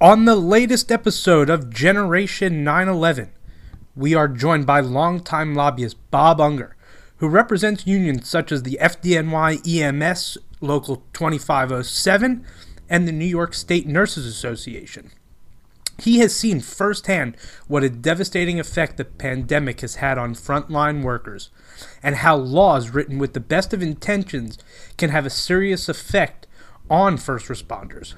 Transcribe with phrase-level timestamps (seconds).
[0.00, 3.30] On the latest episode of Generation 911,
[3.94, 6.74] we are joined by longtime lobbyist Bob Unger,
[7.18, 12.44] who represents unions such as the FDNY EMS Local 2507
[12.90, 15.12] and the New York State Nurses Association.
[16.00, 17.36] He has seen firsthand
[17.68, 21.50] what a devastating effect the pandemic has had on frontline workers,
[22.02, 24.58] and how laws written with the best of intentions
[24.98, 26.48] can have a serious effect
[26.90, 28.14] on first responders.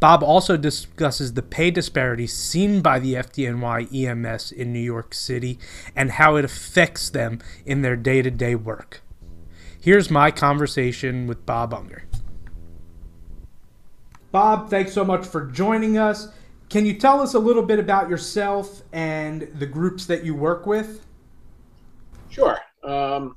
[0.00, 5.58] Bob also discusses the pay disparities seen by the FDNY EMS in New York City
[5.96, 9.02] and how it affects them in their day to day work.
[9.80, 12.04] Here's my conversation with Bob Unger.
[14.30, 16.28] Bob, thanks so much for joining us.
[16.68, 20.66] Can you tell us a little bit about yourself and the groups that you work
[20.66, 21.06] with?
[22.28, 22.58] Sure.
[22.84, 23.36] Um,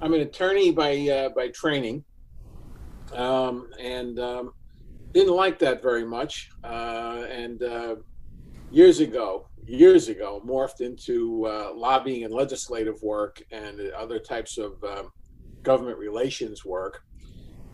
[0.00, 2.04] I'm an attorney by uh, by training,
[3.14, 4.52] um, and um,
[5.16, 6.50] didn't like that very much.
[6.62, 7.96] Uh, and uh,
[8.70, 14.72] years ago, years ago, morphed into uh, lobbying and legislative work and other types of
[14.84, 15.10] um,
[15.62, 17.02] government relations work.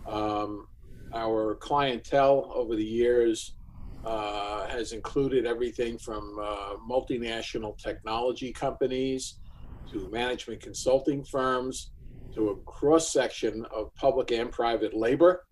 [0.06, 0.68] Um,
[1.12, 3.56] our clientele over the years
[4.04, 9.40] uh, has included everything from uh, multinational technology companies
[9.90, 11.90] to management consulting firms
[12.36, 15.44] to a cross section of public and private labor.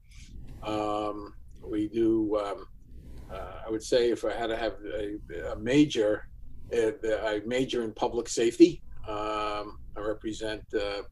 [0.63, 2.67] Um, we do, um,
[3.33, 6.29] uh, I would say, if I had to have a, a major,
[6.73, 6.95] a,
[7.37, 8.83] a, major in public safety.
[9.09, 11.03] Um, I represent uh,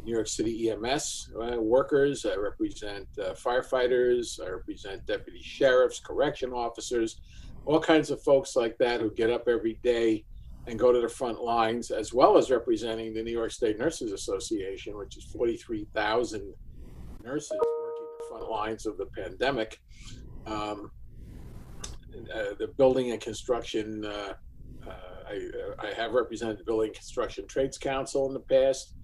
[0.00, 2.24] New York City EMS uh, workers.
[2.24, 4.40] I represent uh, firefighters.
[4.44, 7.20] I represent deputy sheriffs, correction officers,
[7.66, 10.24] all kinds of folks like that who get up every day
[10.66, 14.12] and go to the front lines, as well as representing the New York State Nurses
[14.12, 16.54] Association, which is 43,000
[17.24, 17.58] nurses
[18.32, 19.80] front lines of the pandemic.
[20.46, 20.90] Um,
[22.34, 24.34] uh, the building and construction, uh,
[24.86, 24.92] uh,
[25.28, 28.94] I, I, have represented the Building Construction Trades Council in the past.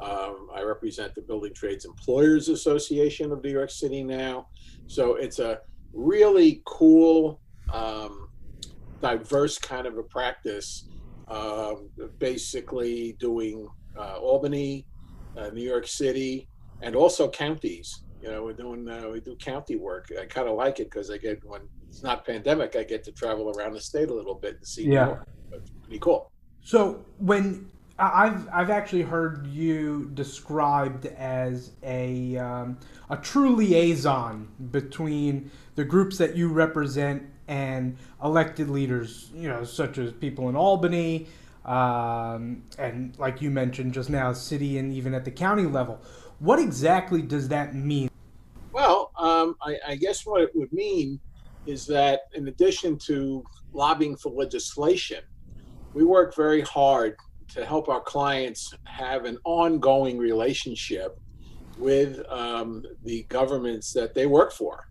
[0.00, 4.48] Um, I represent the Building Trades Employers Association of New York City now.
[4.86, 5.60] So it's a
[5.92, 7.40] really cool,
[7.72, 8.28] um,
[9.02, 10.88] diverse kind of a practice,
[11.28, 13.68] um, basically doing
[13.98, 14.86] uh, Albany,
[15.36, 16.48] uh, New York City,
[16.80, 18.03] and also counties.
[18.24, 20.10] You know, we're doing uh, we do county work.
[20.18, 23.12] I kind of like it because I get when it's not pandemic, I get to
[23.12, 25.04] travel around the state a little bit and see yeah.
[25.04, 25.26] more.
[25.52, 26.32] It's pretty cool.
[26.62, 32.78] So when I've I've actually heard you described as a um,
[33.10, 39.98] a true liaison between the groups that you represent and elected leaders, you know, such
[39.98, 41.26] as people in Albany,
[41.64, 46.00] um, and like you mentioned just now, city and even at the county level.
[46.38, 48.08] What exactly does that mean?
[48.72, 51.20] Well, um, I, I guess what it would mean
[51.66, 55.22] is that in addition to lobbying for legislation,
[55.94, 57.16] we work very hard
[57.54, 61.18] to help our clients have an ongoing relationship
[61.78, 64.86] with um, the governments that they work for.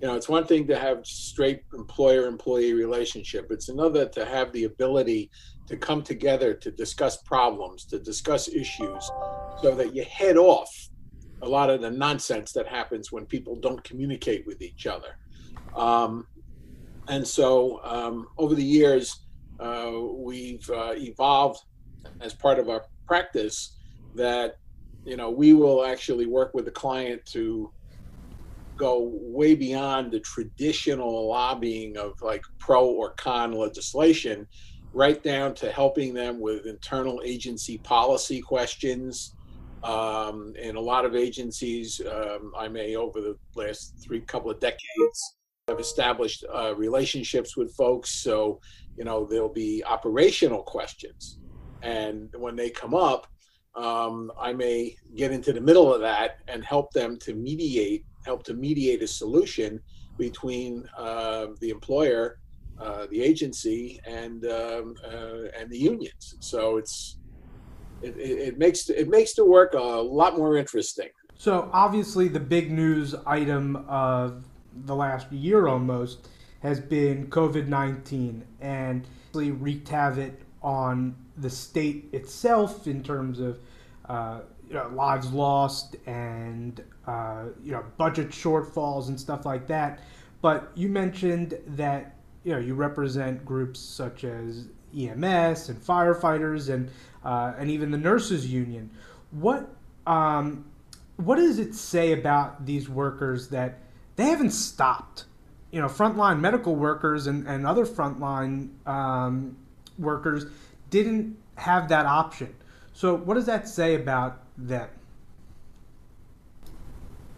[0.00, 3.48] You know, it's one thing to have straight employer-employee relationship.
[3.50, 5.30] It's another to have the ability
[5.68, 9.10] to come together to discuss problems, to discuss issues,
[9.60, 10.70] so that you head off
[11.42, 15.18] a lot of the nonsense that happens when people don't communicate with each other.
[15.76, 16.26] Um,
[17.08, 19.24] and so, um, over the years,
[19.60, 21.60] uh, we've uh, evolved
[22.20, 23.76] as part of our practice
[24.14, 24.56] that
[25.04, 27.72] you know we will actually work with the client to
[28.76, 34.46] go way beyond the traditional lobbying of like pro or con legislation
[34.98, 39.34] right down to helping them with internal agency policy questions.
[39.84, 44.58] Um, in a lot of agencies um, i may over the last three couple of
[44.58, 45.36] decades
[45.68, 48.10] have established uh, relationships with folks.
[48.10, 48.60] So
[48.96, 51.38] you know there'll be operational questions.
[51.82, 53.28] And when they come up,
[53.76, 58.42] um, I may get into the middle of that and help them to mediate, help
[58.44, 59.80] to mediate a solution
[60.18, 62.40] between uh, the employer,
[62.80, 66.36] uh, the agency, and um, uh, and the unions.
[66.40, 67.18] So it's
[68.02, 71.08] it, it, makes it makes the work a lot more interesting.
[71.36, 74.44] So obviously, the big news item of
[74.84, 76.28] the last year almost
[76.60, 83.60] has been COVID nineteen and really wreaked havoc on the state itself in terms of
[84.08, 90.00] uh, you know, lives lost and uh, you know budget shortfalls and stuff like that.
[90.42, 92.14] But you mentioned that
[92.48, 96.90] you know you represent groups such as EMS and firefighters and
[97.24, 98.90] uh, and even the nurses union.
[99.30, 99.68] What
[100.06, 100.64] um,
[101.16, 103.80] what does it say about these workers that
[104.16, 105.26] they haven't stopped?
[105.70, 109.54] you know, frontline medical workers and, and other frontline um,
[109.98, 110.46] workers
[110.88, 112.54] didn't have that option.
[112.94, 114.88] So, what does that say about them?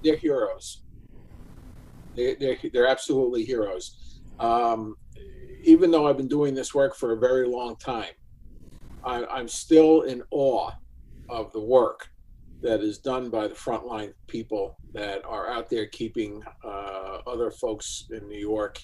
[0.05, 0.79] They're heroes.
[2.15, 4.20] They, they're, they're absolutely heroes.
[4.41, 4.97] Um,
[5.63, 8.13] even though I've been doing this work for a very long time,
[9.05, 10.71] I, I'm still in awe
[11.29, 12.09] of the work
[12.63, 18.07] that is done by the frontline people that are out there keeping uh, other folks
[18.11, 18.81] in New York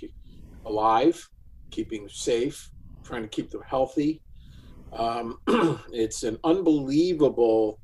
[0.64, 1.28] alive,
[1.70, 2.70] keeping safe,
[3.04, 4.22] trying to keep them healthy.
[4.92, 5.38] Um,
[5.92, 7.80] it's an unbelievable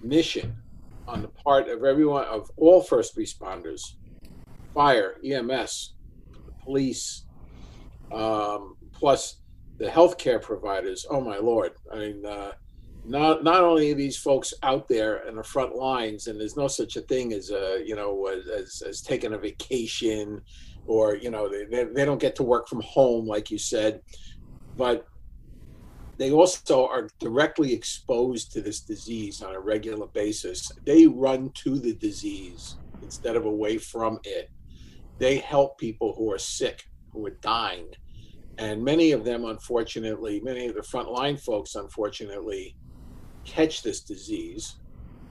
[0.00, 0.54] mission
[1.08, 3.94] on the part of everyone, of all first responders,
[4.74, 5.94] fire, EMS,
[6.62, 7.24] police,
[8.12, 9.36] um, plus
[9.78, 11.06] the healthcare providers.
[11.10, 11.72] Oh my lord!
[11.92, 12.52] I mean, uh,
[13.04, 16.68] not not only are these folks out there in the front lines, and there's no
[16.68, 20.40] such a thing as a you know as as taking a vacation,
[20.86, 24.00] or you know they they don't get to work from home like you said,
[24.76, 25.06] but
[26.18, 30.70] they also are directly exposed to this disease on a regular basis.
[30.84, 34.50] They run to the disease instead of away from it.
[35.22, 36.82] They help people who are sick,
[37.12, 37.86] who are dying.
[38.58, 42.76] And many of them, unfortunately, many of the frontline folks, unfortunately,
[43.44, 44.80] catch this disease.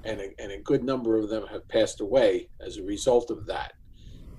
[0.05, 3.45] And a, and a good number of them have passed away as a result of
[3.47, 3.73] that.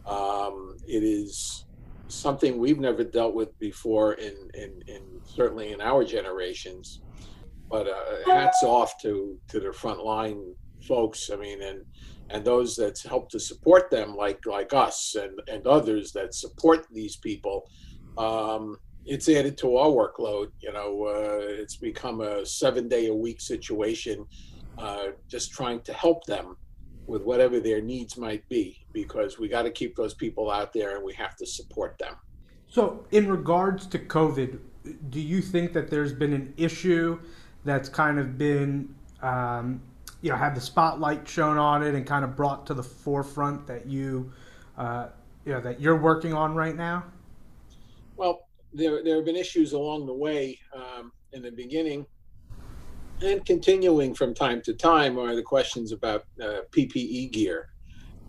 [0.07, 1.67] Um, it is
[2.09, 7.03] something we've never dealt with before in, in, in certainly in our generations.
[7.69, 10.55] But uh, hats off to, to the frontline
[10.89, 11.29] folks.
[11.31, 11.85] I mean, and
[12.31, 16.87] and those that help to support them, like like us and and others that support
[16.91, 17.69] these people.
[18.19, 20.49] Um, it's added to our workload.
[20.61, 24.27] You know, uh, it's become a seven day a week situation,
[24.79, 26.57] uh, just trying to help them
[27.07, 30.97] with whatever their needs might be, because we got to keep those people out there
[30.97, 32.15] and we have to support them.
[32.69, 34.59] So, in regards to COVID,
[35.11, 37.19] do you think that there's been an issue
[37.65, 39.83] that's kind of been, um,
[40.23, 43.67] you know, had the spotlight shown on it and kind of brought to the forefront
[43.67, 44.33] that you,
[44.79, 45.09] uh,
[45.45, 47.05] you know, that you're working on right now?
[48.17, 52.07] Well, there there have been issues along the way um, in the beginning
[53.23, 57.69] and continuing from time to time are the questions about uh, PPE gear,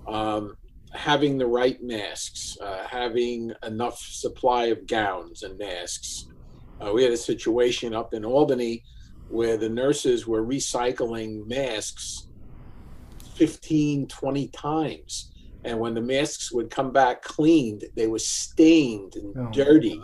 [0.08, 0.56] um,
[0.94, 6.28] having the right masks, uh, having enough supply of gowns and masks.
[6.80, 8.84] Uh, we had a situation up in Albany
[9.30, 12.28] where the nurses were recycling masks
[13.36, 15.32] 15, 20 times.
[15.64, 19.52] And when the masks would come back cleaned, they were stained and oh.
[19.52, 20.02] dirty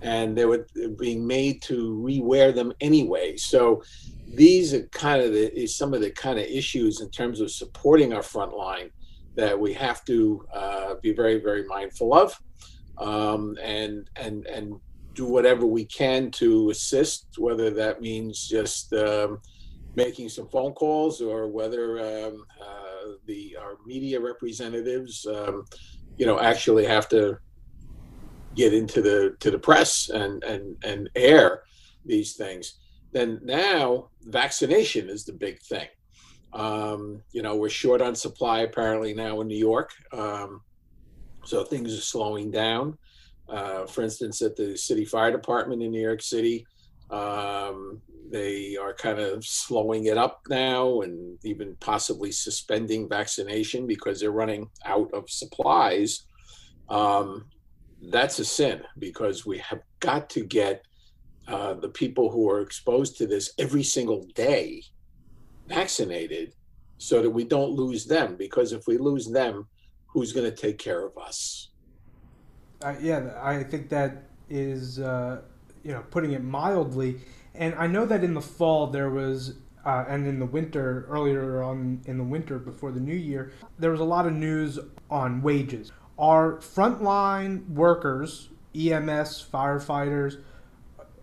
[0.00, 0.66] and they were
[0.98, 3.36] being made to rewear them anyway.
[3.36, 3.82] So
[4.26, 8.12] these are kind of the some of the kind of issues in terms of supporting
[8.12, 8.90] our front line
[9.34, 12.38] that we have to uh, be very very mindful of
[12.98, 14.80] um, and and and
[15.18, 19.40] do whatever we can to assist whether that means just um,
[19.96, 25.64] making some phone calls or whether um, uh, the our media representatives um,
[26.18, 27.36] you know actually have to
[28.54, 31.62] get into the to the press and and and air
[32.06, 32.78] these things
[33.10, 35.88] then now vaccination is the big thing.
[36.52, 40.60] Um, you know we're short on supply apparently now in new york um,
[41.44, 42.96] so things are slowing down
[43.48, 46.66] uh, for instance at the city fire department in new york city
[47.10, 54.20] um, they are kind of slowing it up now and even possibly suspending vaccination because
[54.20, 56.26] they're running out of supplies.
[56.88, 57.46] Um,
[58.10, 60.84] that's a sin because we have got to get
[61.46, 64.82] uh, the people who are exposed to this every single day
[65.66, 66.54] vaccinated
[66.98, 69.66] so that we don't lose them because if we lose them
[70.06, 71.70] who's going to take care of us
[72.82, 75.40] uh, yeah i think that is uh,
[75.82, 77.20] you know putting it mildly
[77.54, 79.54] and i know that in the fall there was
[79.84, 83.90] uh, and in the winter earlier on in the winter before the new year there
[83.90, 84.78] was a lot of news
[85.10, 90.40] on wages are frontline workers, EMS, firefighters,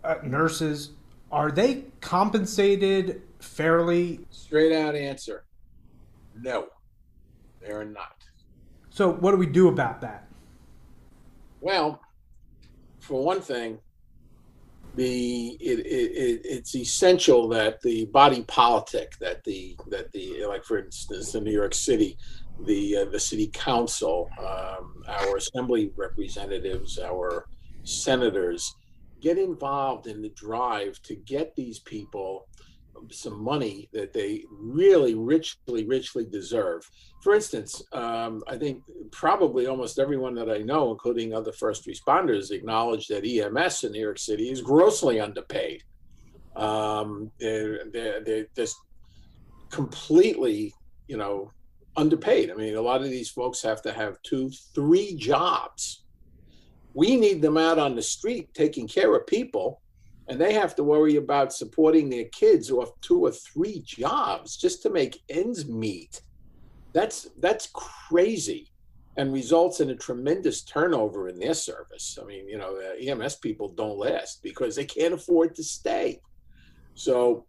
[0.06, 0.92] uh, nurses,
[1.34, 4.22] are they compensated fairly?
[4.30, 5.44] Straight out answer
[6.42, 6.68] no,
[7.62, 8.24] they are not.
[8.90, 10.28] So, what do we do about that?
[11.66, 12.00] Well,
[13.00, 13.80] for one thing,
[14.94, 20.78] the it, it, it's essential that the body politic that the that the like for
[20.78, 22.20] instance in New York City
[22.66, 27.48] the uh, the city council, um, our assembly representatives, our
[27.84, 28.76] senators
[29.20, 32.48] get involved in the drive to get these people
[33.12, 36.90] some money that they really richly, richly deserve.
[37.22, 42.52] For instance, um, I think probably almost everyone that I know, including other first responders,
[42.52, 45.84] acknowledge that EMS in New York City is grossly underpaid.
[46.56, 48.78] Um, they're, they're, they're just
[49.70, 50.74] completely,
[51.08, 51.52] you know,
[51.98, 52.52] underpaid.
[52.52, 56.04] I mean, a lot of these folks have to have two, three jobs.
[56.94, 59.82] We need them out on the street taking care of people
[60.28, 64.82] and they have to worry about supporting their kids off two or three jobs just
[64.82, 66.22] to make ends meet.
[66.94, 68.72] That's that's crazy,
[69.18, 72.18] and results in a tremendous turnover in their service.
[72.20, 76.22] I mean, you know, EMS people don't last because they can't afford to stay.
[76.96, 77.46] So,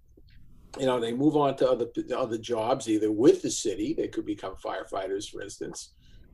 [0.78, 4.26] you know, they move on to other other jobs, either with the city, they could
[4.26, 5.92] become firefighters, for instance,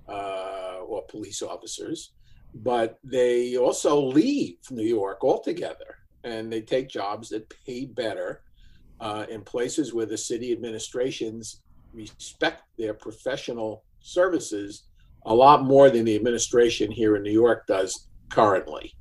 [0.09, 2.15] uh, or police officers,
[2.55, 8.43] but they also leave New York altogether and they take jobs that pay better
[9.01, 11.63] uh, in places where the city administrations
[11.93, 14.85] respect their professional services
[15.27, 18.95] a lot more than the administration here in New York does currently.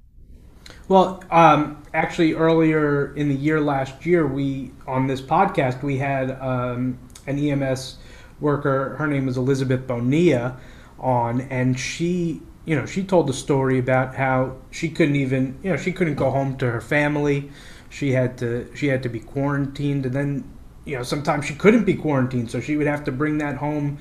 [0.87, 6.31] Well, um, actually, earlier in the year last year, we on this podcast we had
[6.41, 7.97] um, an EMS
[8.39, 8.95] worker.
[8.97, 10.57] Her name was Elizabeth Bonilla
[10.99, 15.71] on, and she you know, she told the story about how she couldn't even, you
[15.71, 17.51] know, she couldn't go home to her family.
[17.89, 21.85] She had to, she had to be quarantined, and then, you know, sometimes she couldn't
[21.85, 23.97] be quarantined, so she would have to bring that home.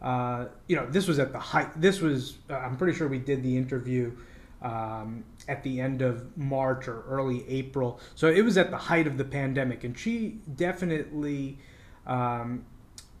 [0.00, 1.68] Uh, you know, this was at the height.
[1.80, 4.12] This was, uh, I'm pretty sure we did the interview
[4.62, 9.06] um, at the end of March or early April, so it was at the height
[9.06, 11.58] of the pandemic, and she definitely.
[12.06, 12.66] Um,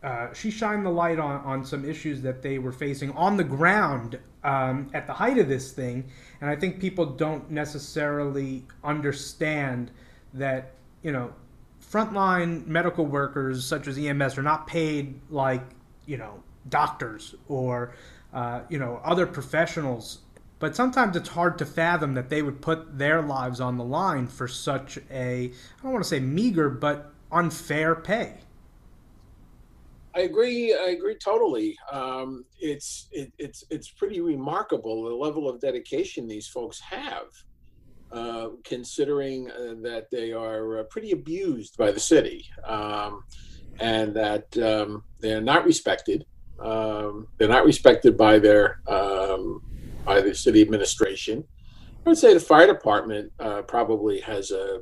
[0.02, 3.44] uh, she shined the light on, on some issues that they were facing on the
[3.44, 6.04] ground um, at the height of this thing.
[6.40, 9.90] And I think people don't necessarily understand
[10.34, 11.32] that, you know,
[11.82, 15.62] frontline medical workers such as EMS are not paid like,
[16.06, 17.94] you know, doctors or,
[18.32, 20.18] uh, you know, other professionals.
[20.58, 24.26] But sometimes it's hard to fathom that they would put their lives on the line
[24.26, 28.38] for such a, I don't want to say meager, but unfair pay.
[30.16, 30.72] I agree.
[30.72, 31.76] I agree totally.
[31.90, 37.26] Um, it's it, it's it's pretty remarkable the level of dedication these folks have,
[38.12, 43.24] uh, considering uh, that they are uh, pretty abused by the city, um,
[43.80, 46.24] and that um, they're not respected.
[46.60, 49.62] Um, they're not respected by their um,
[50.04, 51.44] by the city administration.
[52.06, 54.80] I would say the fire department uh, probably has a,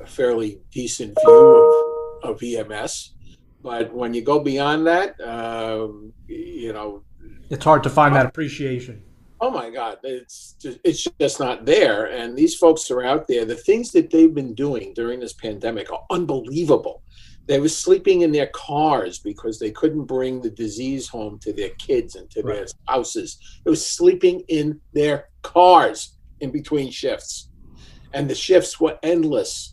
[0.00, 3.14] a, fairly decent view of, of EMS.
[3.62, 7.02] But when you go beyond that, um, you know,
[7.50, 9.02] it's hard to find that appreciation.
[9.40, 12.06] Oh my God, it's just, it's just not there.
[12.06, 13.44] And these folks are out there.
[13.44, 17.02] The things that they've been doing during this pandemic are unbelievable.
[17.46, 21.70] They were sleeping in their cars because they couldn't bring the disease home to their
[21.70, 22.54] kids and to right.
[22.54, 23.38] their spouses.
[23.64, 27.48] They were sleeping in their cars in between shifts.
[28.14, 29.71] And the shifts were endless.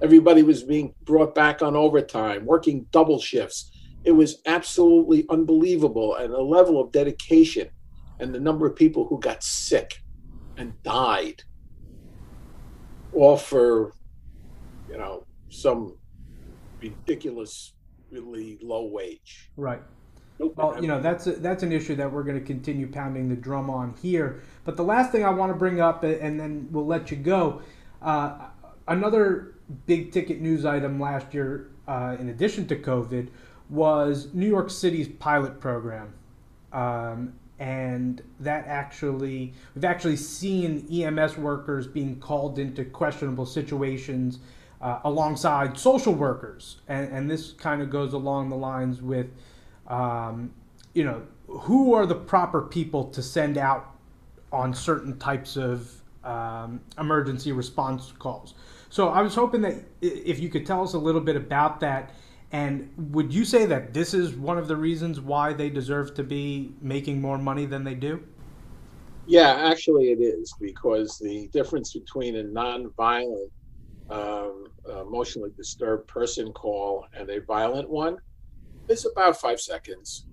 [0.00, 3.70] Everybody was being brought back on overtime, working double shifts.
[4.04, 6.14] It was absolutely unbelievable.
[6.14, 7.68] And the level of dedication
[8.20, 10.02] and the number of people who got sick
[10.56, 11.42] and died,
[13.12, 13.92] all for,
[14.88, 15.96] you know, some
[16.80, 17.74] ridiculous,
[18.10, 19.50] really low wage.
[19.56, 19.82] Right.
[20.38, 23.34] Well, you know that's a, that's an issue that we're going to continue pounding the
[23.34, 24.40] drum on here.
[24.64, 27.60] But the last thing I want to bring up, and then we'll let you go.
[28.00, 28.46] Uh,
[28.86, 33.28] another big ticket news item last year, uh, in addition to COVID,
[33.68, 36.14] was New York City's pilot program.
[36.72, 44.38] Um, and that actually, we've actually seen EMS workers being called into questionable situations
[44.80, 46.76] uh, alongside social workers.
[46.86, 49.26] And, and this kind of goes along the lines with,
[49.88, 50.52] um,
[50.94, 53.94] you know, who are the proper people to send out
[54.52, 55.90] on certain types of
[56.28, 58.54] um, emergency response calls.
[58.90, 62.10] So I was hoping that if you could tell us a little bit about that.
[62.50, 66.22] And would you say that this is one of the reasons why they deserve to
[66.22, 68.22] be making more money than they do?
[69.26, 73.50] Yeah, actually, it is because the difference between a nonviolent,
[74.08, 78.16] um, emotionally disturbed person call and a violent one
[78.88, 80.24] is about five seconds.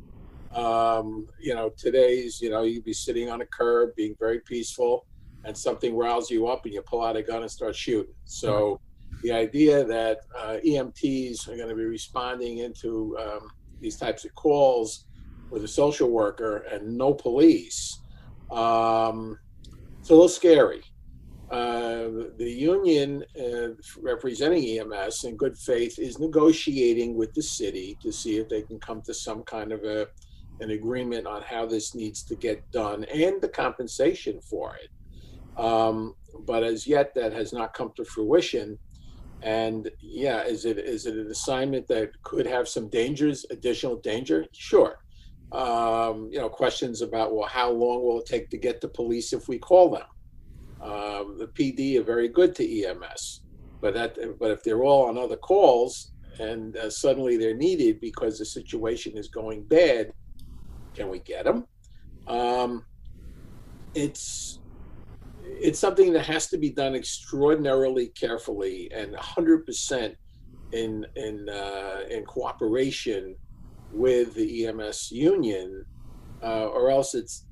[0.53, 5.05] Um, you know, today's, you know, you'd be sitting on a curb, being very peaceful
[5.45, 8.13] and something riles you up and you pull out a gun and start shooting.
[8.25, 8.79] So
[9.21, 13.49] the idea that uh, EMTs are going to be responding into um,
[13.79, 15.05] these types of calls
[15.49, 17.99] with a social worker and no police,
[18.51, 19.39] um,
[19.99, 20.83] it's a little scary.
[21.51, 23.69] Uh, the union uh,
[24.01, 28.79] representing EMS in good faith is negotiating with the city to see if they can
[28.79, 30.07] come to some kind of a
[30.61, 34.89] an agreement on how this needs to get done and the compensation for it.
[35.57, 38.77] Um, but as yet, that has not come to fruition.
[39.41, 44.45] And yeah, is it is it an assignment that could have some dangers, additional danger?
[44.53, 44.99] Sure.
[45.51, 49.33] Um, you know, questions about well, how long will it take to get the police
[49.33, 50.07] if we call them?
[50.81, 53.41] Um, the PD are very good to EMS,
[53.81, 58.37] but that but if they're all on other calls and uh, suddenly they're needed because
[58.37, 60.11] the situation is going bad,
[60.93, 61.65] can we get them?
[62.27, 62.85] Um,
[63.93, 64.59] it's
[65.47, 70.15] it's something that has to be done extraordinarily carefully and 100%
[70.71, 73.35] in in uh, in cooperation
[73.91, 75.85] with the EMS union,
[76.43, 77.45] uh, or else it's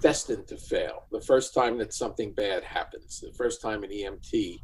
[0.00, 1.06] destined to fail.
[1.10, 4.58] The first time that something bad happens, the first time an EMT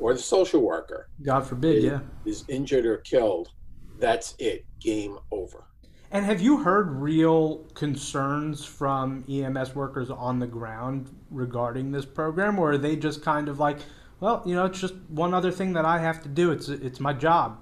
[0.00, 3.50] or the social worker, God forbid, is, yeah, is injured or killed,
[3.98, 4.64] that's it.
[4.80, 5.64] Game over.
[6.12, 12.58] And have you heard real concerns from EMS workers on the ground regarding this program,
[12.58, 13.78] or are they just kind of like,
[14.18, 16.50] well, you know, it's just one other thing that I have to do.
[16.50, 17.58] It's it's my job.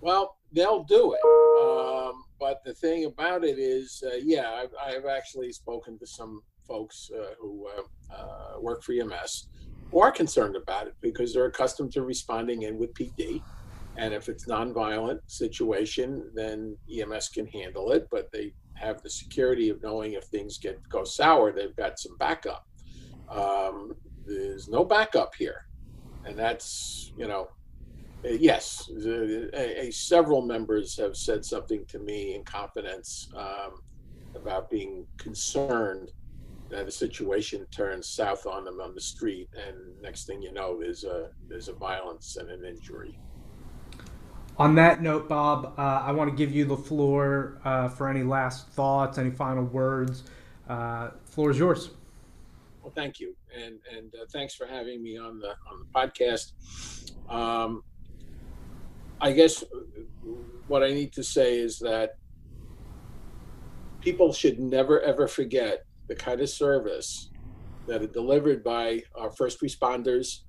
[0.00, 1.20] Well, they'll do it.
[1.24, 6.42] Um, but the thing about it is, uh, yeah, I've, I've, actually spoken to some
[6.66, 9.48] folks uh, who uh, uh work for EMS
[9.90, 13.42] who are concerned about it because they're accustomed to responding in with PD
[13.98, 19.70] and if it's nonviolent situation, then EMS can handle it, but they have the security
[19.70, 22.64] of knowing if things get go sour, they've got some backup.
[23.28, 25.66] Um, there's no backup here,
[26.24, 27.48] and that's you know,
[28.22, 33.82] yes, a, a, several members have said something to me in confidence um,
[34.36, 36.12] about being concerned
[36.70, 40.78] that the situation turns south on them on the street, and next thing you know,
[40.78, 43.18] there's a there's a violence and an injury.
[44.58, 48.24] On that note, Bob, uh, I want to give you the floor uh, for any
[48.24, 50.24] last thoughts, any final words.
[50.68, 51.90] Uh, floor is yours.
[52.82, 56.52] Well, thank you, and and uh, thanks for having me on the on the podcast.
[57.30, 57.84] Um,
[59.20, 59.62] I guess
[60.66, 62.16] what I need to say is that
[64.00, 67.30] people should never ever forget the kind of service
[67.86, 70.40] that are delivered by our first responders,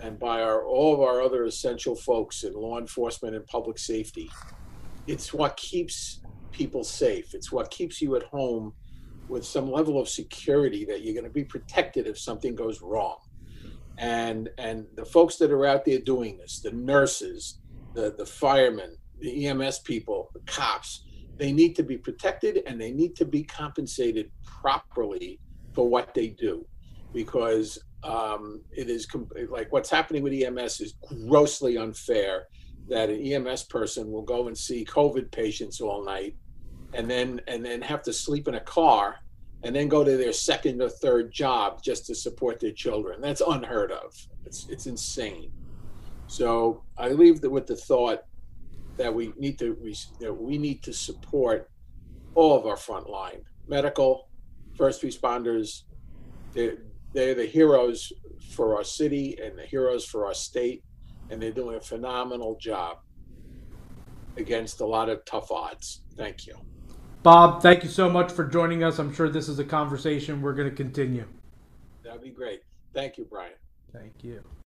[0.00, 4.30] and by our all of our other essential folks in law enforcement and public safety.
[5.06, 6.20] It's what keeps
[6.52, 7.34] people safe.
[7.34, 8.74] It's what keeps you at home
[9.28, 13.18] with some level of security that you're going to be protected if something goes wrong.
[13.98, 17.60] And and the folks that are out there doing this, the nurses,
[17.94, 21.04] the the firemen, the EMS people, the cops,
[21.36, 25.40] they need to be protected and they need to be compensated properly
[25.72, 26.66] for what they do
[27.12, 29.06] because um, it is
[29.48, 30.94] like what's happening with EMS is
[31.26, 32.46] grossly unfair.
[32.88, 36.36] That an EMS person will go and see COVID patients all night,
[36.94, 39.16] and then and then have to sleep in a car,
[39.62, 43.20] and then go to their second or third job just to support their children.
[43.20, 44.14] That's unheard of.
[44.46, 45.52] It's it's insane.
[46.28, 48.24] So I leave the, with the thought
[48.96, 49.76] that we need to
[50.20, 51.70] that we need to support
[52.34, 54.28] all of our front line medical,
[54.74, 55.82] first responders,
[57.12, 58.12] they're the heroes
[58.50, 60.82] for our city and the heroes for our state,
[61.30, 62.98] and they're doing a phenomenal job
[64.36, 66.02] against a lot of tough odds.
[66.16, 66.54] Thank you.
[67.22, 68.98] Bob, thank you so much for joining us.
[68.98, 71.26] I'm sure this is a conversation we're going to continue.
[72.04, 72.62] That'd be great.
[72.94, 73.52] Thank you, Brian.
[73.92, 74.42] Thank you.